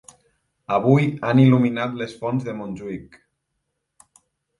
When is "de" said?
2.47-2.55